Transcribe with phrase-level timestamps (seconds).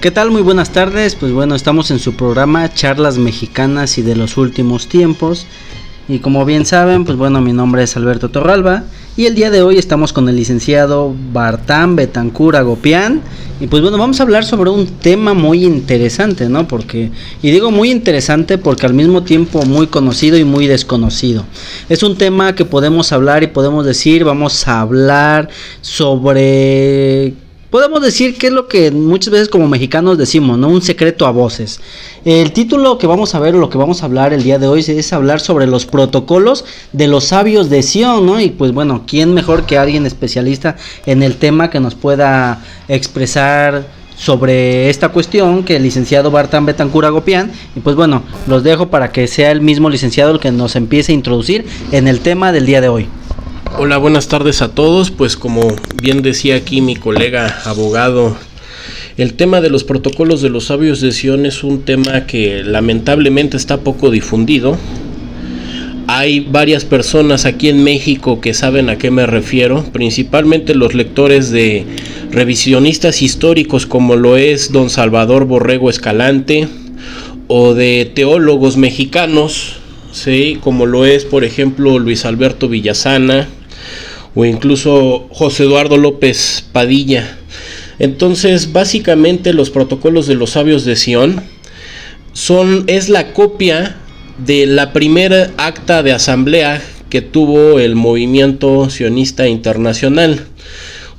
[0.00, 0.30] ¿Qué tal?
[0.30, 1.14] Muy buenas tardes.
[1.14, 5.46] Pues bueno, estamos en su programa Charlas Mexicanas y de los últimos tiempos.
[6.08, 8.84] Y como bien saben, pues bueno, mi nombre es Alberto Torralba
[9.18, 13.20] y el día de hoy estamos con el licenciado Bartán Betancura Gopián.
[13.60, 16.66] Y pues bueno, vamos a hablar sobre un tema muy interesante, ¿no?
[16.66, 17.10] Porque,
[17.42, 21.44] y digo muy interesante porque al mismo tiempo muy conocido y muy desconocido.
[21.90, 25.50] Es un tema que podemos hablar y podemos decir, vamos a hablar
[25.82, 27.34] sobre
[27.70, 30.68] podemos decir que es lo que muchas veces como mexicanos decimos, ¿no?
[30.68, 31.80] Un secreto a voces.
[32.24, 34.84] El título que vamos a ver, lo que vamos a hablar el día de hoy,
[34.86, 38.40] es hablar sobre los protocolos de los sabios de Sion, ¿no?
[38.40, 43.86] Y pues bueno, ¿quién mejor que alguien especialista en el tema que nos pueda expresar
[44.16, 49.12] sobre esta cuestión que el licenciado Bartan Betancura Gopián y pues bueno, los dejo para
[49.12, 52.66] que sea el mismo licenciado el que nos empiece a introducir en el tema del
[52.66, 53.08] día de hoy.
[53.78, 55.10] Hola, buenas tardes a todos.
[55.10, 55.68] Pues como
[56.02, 58.36] bien decía aquí mi colega abogado,
[59.16, 63.56] el tema de los protocolos de los sabios de Sion es un tema que lamentablemente
[63.56, 64.76] está poco difundido.
[66.08, 71.50] Hay varias personas aquí en México que saben a qué me refiero, principalmente los lectores
[71.50, 71.86] de
[72.32, 76.66] revisionistas históricos como lo es don Salvador Borrego Escalante
[77.46, 79.76] o de teólogos mexicanos,
[80.10, 80.58] ¿sí?
[80.60, 83.48] como lo es por ejemplo Luis Alberto Villasana,
[84.34, 87.38] o incluso José Eduardo López Padilla.
[87.98, 91.42] Entonces, básicamente los protocolos de los sabios de Sion
[92.32, 93.96] son es la copia
[94.38, 100.46] de la primera acta de asamblea que tuvo el movimiento sionista internacional.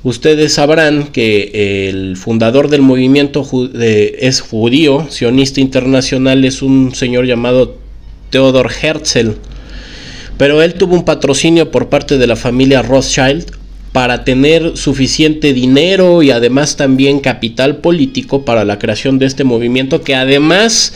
[0.02, 7.76] Ustedes sabrán que el fundador del movimiento es judío, sionista internacional, es un señor llamado
[8.30, 9.36] Theodor Herzl.
[10.38, 16.22] Pero él tuvo un patrocinio por parte de la familia Rothschild para tener suficiente dinero
[16.22, 20.94] y además también capital político para la creación de este movimiento que además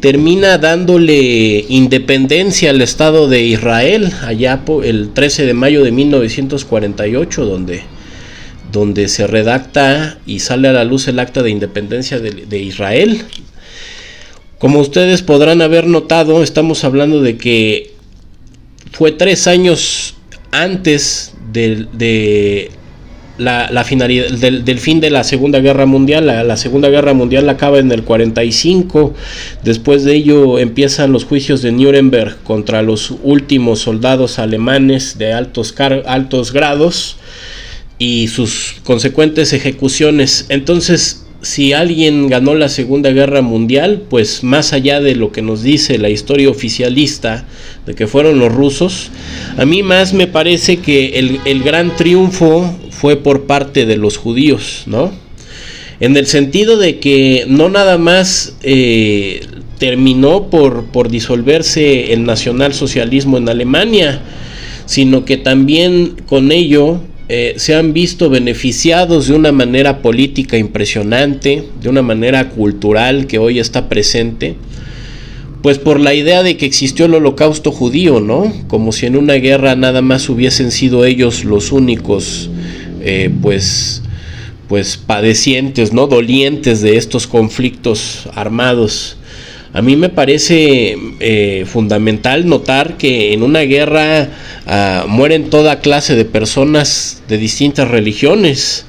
[0.00, 7.82] termina dándole independencia al Estado de Israel allá el 13 de mayo de 1948 donde
[8.72, 13.22] donde se redacta y sale a la luz el acta de independencia de, de Israel.
[14.58, 17.91] Como ustedes podrán haber notado, estamos hablando de que
[18.92, 20.14] fue tres años
[20.50, 22.70] antes de,
[23.38, 26.26] la, finalidad, del, fin de la Segunda Guerra Mundial.
[26.26, 29.14] La, Segunda Guerra Mundial acaba en el 45.
[29.64, 35.74] Después de ello empiezan los juicios de Nuremberg contra los últimos soldados alemanes de altos,
[36.06, 37.16] altos grados
[37.98, 40.46] y sus consecuentes ejecuciones.
[40.48, 45.62] Entonces si alguien ganó la Segunda Guerra Mundial, pues más allá de lo que nos
[45.62, 47.46] dice la historia oficialista
[47.84, 49.10] de que fueron los rusos,
[49.56, 54.84] a mí más me parece que el, gran triunfo fue por parte de los judíos,
[54.86, 55.12] ¿no?
[55.98, 59.40] En el sentido de que no nada más eh,
[59.78, 64.22] terminó por, por disolverse el nacionalsocialismo en Alemania,
[64.86, 67.00] sino que también con ello
[67.34, 73.38] eh, se han visto beneficiados de una manera política impresionante, de una manera cultural que
[73.38, 74.56] hoy está presente,
[75.62, 78.52] pues por la idea de que existió el holocausto judío, ¿no?
[78.68, 82.50] Como si en una guerra nada más hubiesen sido ellos los únicos,
[83.00, 84.02] eh, pues,
[84.68, 86.08] pues padecientes, ¿no?
[86.08, 89.16] Dolientes de estos conflictos armados.
[89.74, 94.28] A mí me parece eh, fundamental notar que en una guerra
[94.66, 98.84] ah, mueren toda clase de personas de distintas religiones.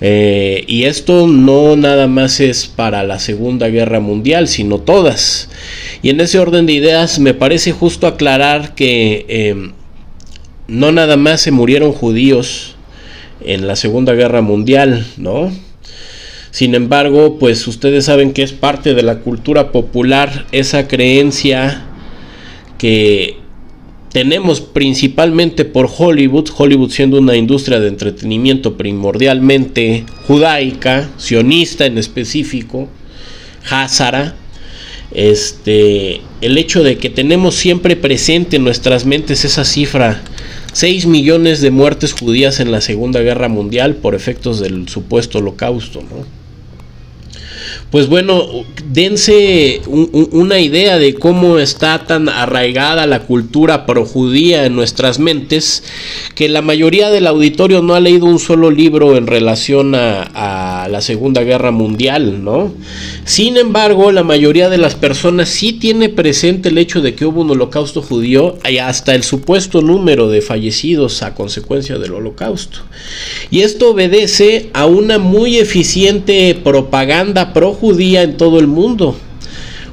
[0.00, 5.48] Eh, y esto no nada más es para la Segunda Guerra Mundial, sino todas.
[6.02, 9.72] Y en ese orden de ideas me parece justo aclarar que em,
[10.68, 12.76] no nada más se murieron judíos
[13.40, 15.50] en la Segunda Guerra Mundial, ¿no?
[16.50, 21.84] Sin embargo, pues ustedes saben que es parte de la cultura popular esa creencia
[22.78, 23.36] que
[24.12, 32.88] tenemos principalmente por Hollywood, Hollywood siendo una industria de entretenimiento primordialmente judaica, sionista en específico,
[33.68, 34.34] Hazara,
[35.12, 40.22] este, el hecho de que tenemos siempre presente en nuestras mentes esa cifra
[40.78, 46.02] 6 millones de muertes judías en la Segunda Guerra Mundial por efectos del supuesto holocausto,
[46.02, 46.24] ¿no?
[47.90, 48.46] pues bueno,
[48.90, 55.82] dense una idea de cómo está tan arraigada la cultura projudía en nuestras mentes,
[56.34, 60.57] que la mayoría del auditorio no ha leído un solo libro en relación a, a
[60.88, 62.72] la Segunda Guerra Mundial, ¿no?
[63.24, 67.42] Sin embargo, la mayoría de las personas sí tiene presente el hecho de que hubo
[67.42, 72.80] un holocausto judío y hasta el supuesto número de fallecidos a consecuencia del holocausto.
[73.50, 79.16] Y esto obedece a una muy eficiente propaganda pro judía en todo el mundo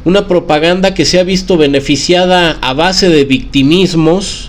[0.06, 4.45] una propaganda que se ha visto beneficiada a base de victimismos,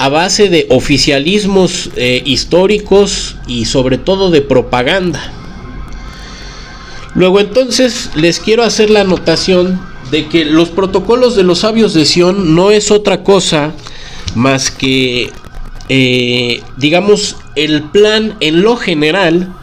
[0.00, 5.30] a base de oficialismos eh, históricos y sobre todo de propaganda.
[7.14, 9.78] Luego entonces les quiero hacer la anotación
[10.10, 13.74] de que los protocolos de los sabios de Sion no es otra cosa
[14.34, 15.30] más que,
[15.90, 19.54] eh, digamos, el plan en lo general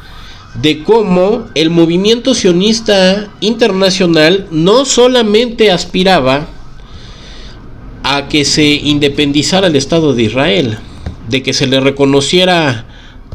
[0.61, 6.45] de cómo el movimiento sionista internacional no solamente aspiraba
[8.03, 10.77] a que se independizara el Estado de Israel,
[11.29, 12.85] de que se le reconociera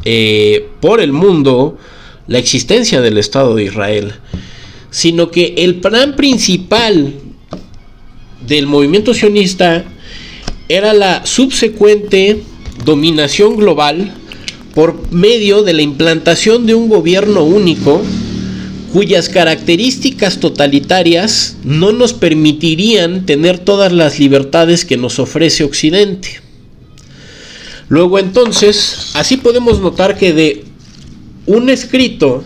[0.05, 1.77] eh, por el mundo
[2.27, 4.13] la existencia del Estado de Israel,
[4.89, 7.13] sino que el plan principal
[8.45, 9.85] del movimiento sionista
[10.69, 12.43] era la subsecuente
[12.85, 14.13] dominación global
[14.73, 18.01] por medio de la implantación de un gobierno único
[18.93, 26.41] cuyas características totalitarias no nos permitirían tener todas las libertades que nos ofrece Occidente.
[27.89, 30.65] Luego entonces, así podemos notar que de
[31.47, 32.43] un escrito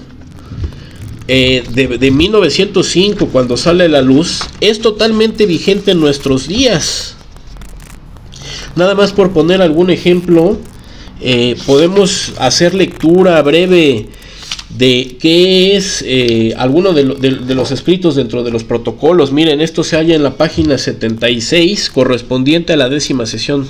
[1.28, 7.18] eh, de, de 1905, cuando sale la luz, es totalmente vigente en nuestros días.
[8.78, 10.58] Nada más por poner algún ejemplo,
[11.20, 14.08] eh, podemos hacer lectura breve
[14.70, 19.32] de qué es eh, alguno de, los escritos dentro de los protocolos.
[19.32, 23.68] Miren, esto se halla en la página 76, correspondiente a la décima sesión.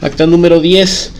[0.00, 1.12] Acta número 10.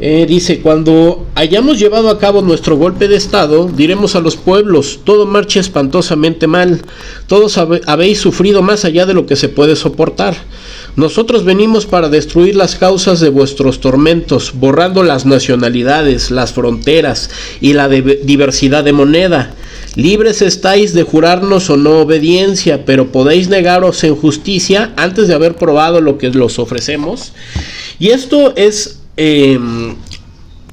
[0.00, 4.98] Eh, dice, cuando hayamos llevado a cabo nuestro golpe de Estado, diremos a los pueblos,
[5.04, 6.82] todo marcha espantosamente mal,
[7.28, 10.34] todos habéis sufrido más allá de lo que se puede soportar.
[10.96, 17.30] Nosotros venimos para destruir las causas de vuestros tormentos, borrando las nacionalidades, las fronteras
[17.60, 19.54] y la diversidad de moneda.
[19.94, 25.54] Libres estáis de jurarnos o no obediencia, pero podéis negaros en justicia antes de haber
[25.54, 27.32] probado lo que los ofrecemos.
[28.00, 29.96] Y esto es em,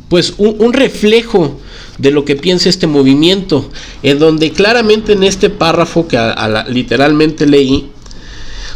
[0.09, 1.59] pues un, reflejo
[1.97, 3.69] de lo que piensa este movimiento,
[4.03, 6.17] en donde claramente en este párrafo que
[6.67, 7.89] literalmente leí,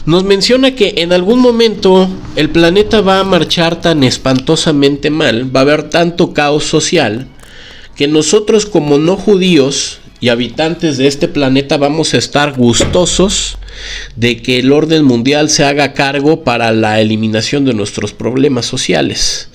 [0.05, 5.61] nos menciona que en algún momento el planeta va a marchar tan espantosamente mal, va
[5.61, 7.27] a haber tanto caos social,
[7.95, 13.59] que nosotros como no judíos y habitantes de este planeta vamos a estar gustosos
[14.15, 19.49] de que el orden mundial se haga cargo para la eliminación de nuestros problemas sociales.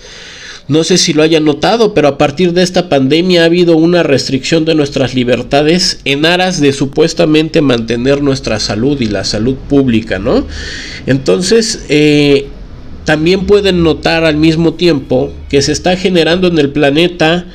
[0.69, 4.05] No sé si lo hayan notado, pero a partir de esta pandemia ha habido una
[4.05, 10.21] restricción de nuestras libertades en aras de supuestamente mantener nuestra salud y la salud pública,
[10.21, 10.47] ¿no?
[11.05, 12.47] Entonces, eh,
[13.05, 17.47] también pueden notar al mismo tiempo que se está generando en el planeta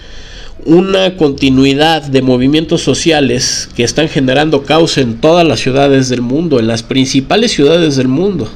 [0.66, 6.60] una continuidad de movimientos sociales que están generando caos en todas las ciudades del mundo,
[6.60, 8.50] en las principales ciudades del mundo.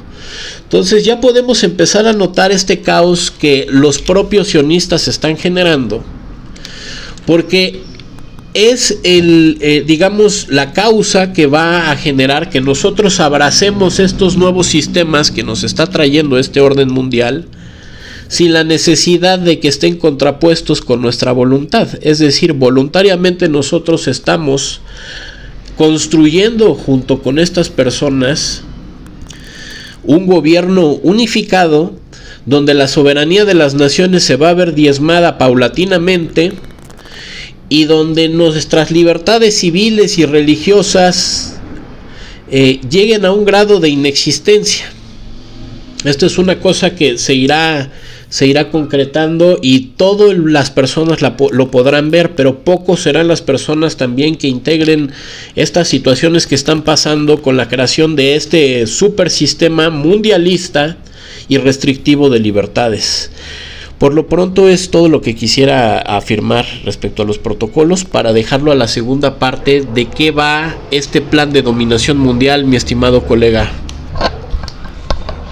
[0.64, 6.02] Entonces ya podemos empezar a notar este caos que los propios sionistas están generando,
[7.26, 7.80] porque
[8.54, 14.66] es el, eh, digamos, la causa que va a generar que nosotros abracemos estos nuevos
[14.66, 17.46] sistemas que nos está trayendo este orden mundial
[18.30, 21.88] sin la necesidad de que estén contrapuestos con nuestra voluntad.
[22.00, 24.80] Es decir, voluntariamente nosotros estamos
[25.76, 28.62] construyendo junto con estas personas
[30.04, 31.92] un gobierno unificado
[32.46, 36.52] donde la soberanía de las naciones se va a ver diezmada paulatinamente
[37.68, 41.58] y donde nuestras libertades civiles y religiosas
[42.48, 44.86] eh, lleguen a un grado de inexistencia.
[46.04, 47.90] Esto es una cosa que se irá,
[48.30, 53.96] se irá concretando y todas las personas lo podrán ver, pero pocos serán las personas
[53.96, 55.10] también que integren
[55.56, 60.96] estas situaciones que están pasando con la creación de este super sistema mundialista
[61.48, 63.32] y restrictivo de libertades.
[63.98, 68.72] Por lo pronto es todo lo que quisiera afirmar respecto a los protocolos para dejarlo
[68.72, 73.70] a la segunda parte de qué va este plan de dominación mundial, mi estimado colega.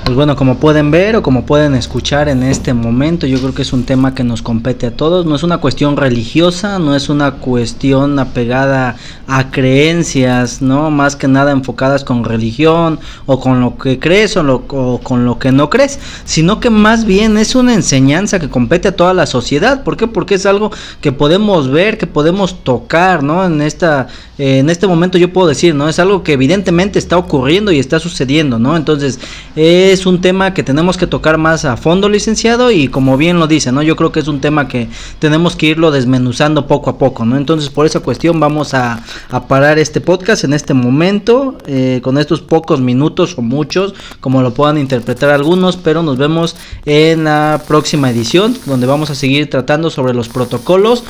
[0.09, 3.61] Pues bueno, como pueden ver o como pueden escuchar en este momento, yo creo que
[3.61, 5.27] es un tema que nos compete a todos.
[5.27, 8.97] No es una cuestión religiosa, no es una cuestión apegada
[9.27, 10.91] a creencias, ¿no?
[10.91, 15.27] Más que nada enfocadas con religión o con lo que crees o, lo, o con
[15.27, 19.13] lo que no crees, sino que más bien es una enseñanza que compete a toda
[19.13, 19.85] la sociedad.
[19.85, 20.07] ¿Por qué?
[20.07, 20.73] Porque es algo
[21.03, 23.45] que podemos ver, que podemos tocar, ¿no?
[23.45, 25.89] En esta en este momento yo puedo decir, ¿no?
[25.89, 28.77] Es algo que evidentemente está ocurriendo y está sucediendo, ¿no?
[28.77, 29.19] Entonces,
[29.57, 33.47] es un tema que tenemos que tocar más a fondo, licenciado, y como bien lo
[33.47, 33.83] dice, ¿no?
[33.83, 34.89] Yo creo que es un tema que
[35.19, 37.37] tenemos que irlo desmenuzando poco a poco, ¿no?
[37.37, 39.03] Entonces, por esa cuestión vamos a,
[39.49, 44.53] parar este podcast en este momento, eh, con estos pocos minutos o muchos, como lo
[44.53, 49.91] puedan interpretar algunos, pero nos vemos en la próxima edición, donde vamos a seguir tratando
[49.91, 51.05] sobre los protocolos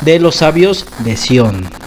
[0.00, 1.83] de los sabios de Sion.